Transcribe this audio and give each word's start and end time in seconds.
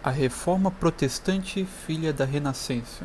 A 0.00 0.10
Reforma 0.10 0.70
Protestante, 0.70 1.64
filha 1.64 2.12
da 2.12 2.24
Renascença. 2.24 3.04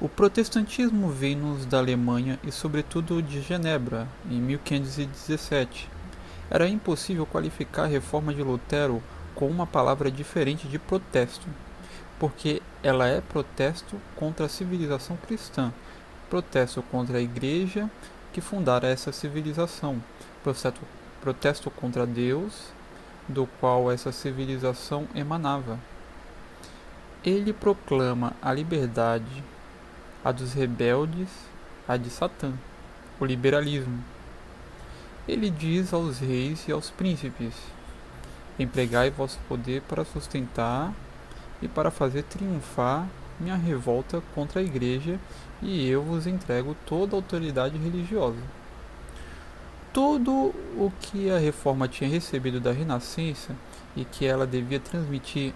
O 0.00 0.08
protestantismo 0.08 1.08
veio-nos 1.08 1.64
da 1.64 1.78
Alemanha 1.78 2.36
e, 2.42 2.50
sobretudo, 2.50 3.22
de 3.22 3.40
Genebra, 3.40 4.08
em 4.28 4.40
1517. 4.40 5.88
Era 6.50 6.68
impossível 6.68 7.24
qualificar 7.24 7.84
a 7.84 7.86
reforma 7.86 8.34
de 8.34 8.42
Lutero 8.42 9.00
com 9.36 9.46
uma 9.46 9.68
palavra 9.68 10.10
diferente 10.10 10.66
de 10.66 10.80
protesto, 10.80 11.46
porque 12.18 12.60
ela 12.82 13.06
é 13.06 13.20
protesto 13.20 14.00
contra 14.16 14.46
a 14.46 14.48
civilização 14.48 15.16
cristã, 15.16 15.72
protesto 16.28 16.82
contra 16.82 17.18
a 17.18 17.22
igreja 17.22 17.88
que 18.32 18.40
fundara 18.40 18.88
essa 18.88 19.12
civilização, 19.12 20.02
protesto 21.22 21.70
contra 21.70 22.04
Deus 22.04 22.74
do 23.28 23.46
qual 23.60 23.90
essa 23.90 24.12
civilização 24.12 25.08
emanava. 25.14 25.78
Ele 27.24 27.52
proclama 27.52 28.32
a 28.40 28.52
liberdade, 28.52 29.42
a 30.24 30.30
dos 30.30 30.52
rebeldes, 30.52 31.28
a 31.88 31.96
de 31.96 32.08
Satã, 32.10 32.52
o 33.18 33.24
liberalismo. 33.24 34.02
Ele 35.26 35.50
diz 35.50 35.92
aos 35.92 36.20
reis 36.20 36.68
e 36.68 36.72
aos 36.72 36.90
príncipes: 36.90 37.54
Empregai 38.58 39.10
vosso 39.10 39.38
poder 39.48 39.82
para 39.82 40.04
sustentar 40.04 40.92
e 41.60 41.66
para 41.66 41.90
fazer 41.90 42.22
triunfar 42.22 43.08
minha 43.40 43.56
revolta 43.56 44.22
contra 44.34 44.60
a 44.60 44.64
igreja, 44.64 45.18
e 45.60 45.88
eu 45.88 46.02
vos 46.02 46.26
entrego 46.26 46.76
toda 46.86 47.14
a 47.14 47.18
autoridade 47.18 47.76
religiosa 47.76 48.40
tudo 49.96 50.54
o 50.76 50.92
que 51.00 51.30
a 51.30 51.38
reforma 51.38 51.88
tinha 51.88 52.10
recebido 52.10 52.60
da 52.60 52.70
Renascença 52.70 53.56
e 53.96 54.04
que 54.04 54.26
ela 54.26 54.46
devia 54.46 54.78
transmitir 54.78 55.54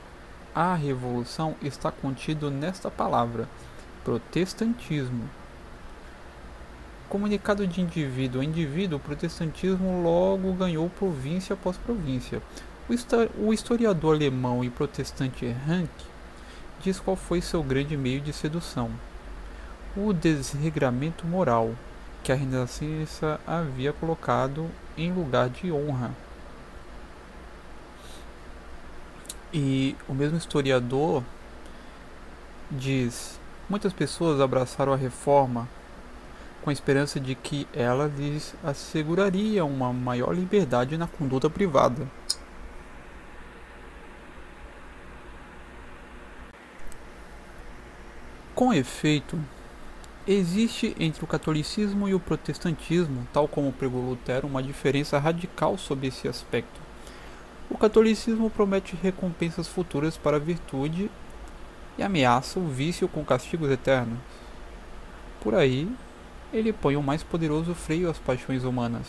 à 0.55 0.75
revolução 0.75 1.55
está 1.61 1.93
contido 1.93 2.51
nesta 2.51 2.91
palavra: 2.91 3.47
protestantismo. 4.03 5.29
Comunicado 7.07 7.67
de 7.67 7.83
indivíduo 7.83 8.41
a 8.41 8.45
indivíduo, 8.45 8.97
o 8.97 9.03
protestantismo 9.03 10.03
logo 10.03 10.55
ganhou 10.55 10.89
província 10.89 11.53
após 11.53 11.77
província. 11.77 12.41
O 13.37 13.53
historiador 13.53 14.15
alemão 14.15 14.65
e 14.65 14.71
protestante 14.71 15.47
Rank 15.67 15.91
diz 16.83 16.99
qual 16.99 17.15
foi 17.15 17.43
seu 17.43 17.63
grande 17.63 17.95
meio 17.95 18.23
de 18.23 18.33
sedução: 18.33 18.91
o 19.95 20.15
desregramento 20.15 21.27
moral 21.27 21.75
que 22.23 22.33
a 22.33 22.35
Renascença 22.35 23.41
havia 23.47 23.93
colocado 23.93 24.71
em 24.97 25.13
lugar 25.13 25.49
de 25.49 25.73
honra. 25.73 26.11
E 29.53 29.97
o 30.09 30.15
mesmo 30.15 30.37
historiador 30.37 31.25
diz: 32.71 33.41
muitas 33.69 33.93
pessoas 33.93 34.41
abraçaram 34.41 34.93
a 34.93 34.97
reforma 34.97 35.69
com 36.63 36.71
a 36.71 36.73
esperança 36.73 37.19
de 37.19 37.35
que 37.35 37.67
ela 37.73 38.07
lhes 38.07 38.55
asseguraria 38.63 39.65
uma 39.65 39.93
maior 39.93 40.35
liberdade 40.35 40.97
na 40.97 41.07
conduta 41.07 41.49
privada. 41.49 42.07
Com 48.55 48.75
efeito, 48.75 49.39
Existe 50.29 50.95
entre 51.01 51.25
o 51.25 51.27
catolicismo 51.27 52.07
e 52.07 52.13
o 52.13 52.21
protestantismo, 52.21 53.27
tal 53.33 53.49
como 53.49 53.73
pregou 53.73 54.03
Lutero, 54.03 54.47
uma 54.47 54.63
diferença 54.63 55.19
radical 55.19 55.79
sobre 55.79 56.09
esse 56.09 56.29
aspecto. 56.29 56.79
O 57.71 57.79
catolicismo 57.79 58.51
promete 58.51 58.95
recompensas 59.03 59.67
futuras 59.67 60.19
para 60.19 60.37
a 60.37 60.41
virtude 60.41 61.11
e 61.97 62.03
ameaça 62.03 62.61
o 62.61 62.69
vício 62.69 63.09
com 63.09 63.25
castigos 63.25 63.71
eternos. 63.71 64.19
Por 65.41 65.55
aí, 65.55 65.89
ele 66.53 66.71
põe 66.71 66.97
o 66.97 67.03
mais 67.03 67.23
poderoso 67.23 67.75
freio 67.75 68.11
às 68.11 68.19
paixões 68.19 68.63
humanas. 68.63 69.07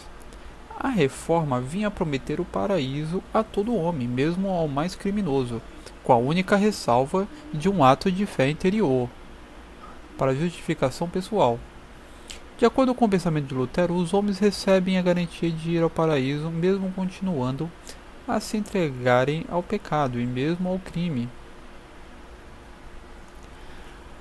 A 0.80 0.88
reforma 0.88 1.60
vinha 1.60 1.92
prometer 1.92 2.40
o 2.40 2.46
paraíso 2.46 3.22
a 3.34 3.44
todo 3.44 3.76
homem, 3.76 4.08
mesmo 4.08 4.50
ao 4.50 4.68
mais 4.70 4.96
criminoso, 4.96 5.62
com 6.06 6.14
a 6.14 6.18
única 6.18 6.56
ressalva 6.56 7.28
de 7.54 7.68
um 7.68 7.84
ato 7.84 8.10
de 8.10 8.26
fé 8.26 8.50
interior 8.50 9.10
para 10.22 10.36
justificação 10.36 11.10
pessoal. 11.10 11.60
De 12.56 12.64
acordo 12.64 12.94
com 12.94 13.06
o 13.06 13.10
pensamento 13.10 13.48
de 13.48 13.56
Lutero, 13.56 13.96
os 13.96 14.14
homens 14.14 14.38
recebem 14.38 15.00
a 15.00 15.02
garantia 15.02 15.50
de 15.50 15.72
ir 15.72 15.82
ao 15.82 15.90
paraíso 15.90 16.48
mesmo 16.52 16.92
continuando 16.92 17.68
a 18.28 18.40
se 18.40 18.56
entregarem 18.56 19.48
ao 19.50 19.64
pecado 19.64 20.20
e 20.20 20.26
mesmo 20.28 20.70
ao 20.70 20.78
crime. 20.78 21.28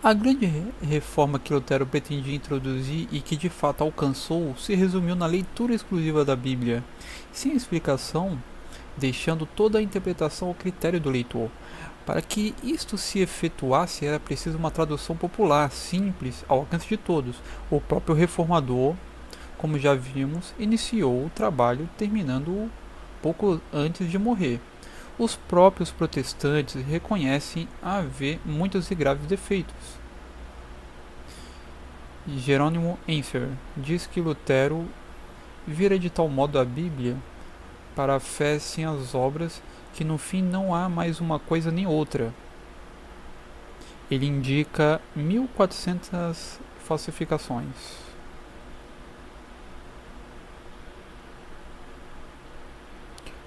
A 0.03 0.15
grande 0.15 0.51
reforma 0.81 1.39
que 1.39 1.53
Lutero 1.53 1.85
pretendia 1.85 2.35
introduzir 2.35 3.07
e 3.13 3.21
que 3.21 3.37
de 3.37 3.51
fato 3.51 3.85
alcançou 3.85 4.57
se 4.57 4.75
resumiu 4.75 5.15
na 5.15 5.27
leitura 5.27 5.75
exclusiva 5.75 6.25
da 6.25 6.35
Bíblia, 6.35 6.83
sem 7.31 7.53
explicação, 7.53 8.43
deixando 8.97 9.45
toda 9.45 9.79
a 9.79 9.83
interpretação 9.83 10.49
ao 10.49 10.55
critério 10.55 10.99
do 10.99 11.11
leitor. 11.11 11.51
Para 12.07 12.23
que 12.23 12.55
isto 12.63 12.97
se 12.97 13.21
efetuasse, 13.21 14.07
era 14.07 14.19
preciso 14.19 14.59
uma 14.59 14.71
tradução 14.71 15.17
popular, 15.17 15.71
simples, 15.71 16.45
ao 16.49 16.61
alcance 16.61 16.89
de 16.89 16.97
todos. 16.97 17.37
O 17.71 17.81
próprio 17.81 18.15
reformador, 18.15 18.95
como 19.59 19.79
já 19.79 19.95
vimos, 19.95 20.55
iniciou 20.59 21.27
o 21.27 21.31
trabalho, 21.31 21.89
terminando-o 21.99 22.71
pouco 23.23 23.61
antes 23.73 24.11
de 24.11 24.19
morrer. 24.19 24.61
Os 25.19 25.37
próprios 25.37 25.91
protestantes 25.91 26.83
reconhecem 26.83 27.69
haver 27.83 28.41
muitos 28.45 28.91
e 28.91 28.95
graves 28.95 29.27
defeitos. 29.27 30.01
Jerônimo 32.27 32.99
Enfer 33.07 33.49
diz 33.77 34.07
que 34.07 34.21
Lutero 34.21 34.87
vira 35.67 35.99
de 35.99 36.09
tal 36.09 36.29
modo 36.29 36.59
a 36.59 36.65
Bíblia 36.65 37.17
para 37.95 38.17
a 38.17 38.21
fé 38.21 38.59
sem 38.59 38.85
as 38.85 39.15
obras 39.15 39.63
que 39.93 40.05
no 40.05 40.19
fim 40.19 40.43
não 40.43 40.75
há 40.75 40.89
mais 40.89 41.21
uma 41.21 41.39
coisa 41.39 41.71
nem 41.71 41.87
outra. 41.87 42.33
Ele 44.11 44.27
indica 44.27 45.01
1400 45.15 46.59
falsificações. 46.85 48.11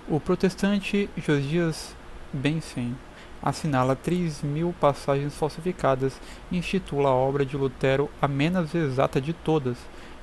O 0.07 0.19
protestante 0.19 1.09
Josias 1.17 1.95
Bensen 2.31 2.95
assinala 3.41 3.95
3 3.95 4.41
mil 4.43 4.73
passagens 4.79 5.35
falsificadas 5.35 6.19
e 6.51 6.57
intitula 6.57 7.09
a 7.09 7.13
obra 7.13 7.45
de 7.45 7.57
Lutero 7.57 8.09
a 8.21 8.27
menos 8.27 8.73
exata 8.73 9.19
de 9.19 9.33
todas, 9.33 9.77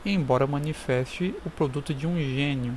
embora 0.05 0.47
manifeste 0.47 1.35
o 1.45 1.51
produto 1.51 1.93
de 1.93 2.07
um 2.07 2.17
gênio. 2.17 2.75